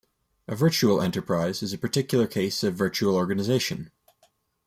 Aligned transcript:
A 0.47 0.55
virtual 0.55 0.99
enterprise 0.99 1.61
is 1.61 1.73
a 1.73 1.77
particular 1.77 2.25
case 2.25 2.63
of 2.63 2.73
virtual 2.73 3.13
organization. 3.15 3.91